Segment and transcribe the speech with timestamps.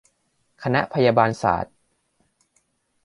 [0.63, 1.75] คณะพยาบาลศาสตร์